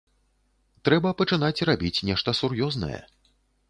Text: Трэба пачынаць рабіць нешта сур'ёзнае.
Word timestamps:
Трэба 0.89 1.13
пачынаць 1.21 1.65
рабіць 1.71 1.95
нешта 2.11 2.39
сур'ёзнае. 2.43 2.99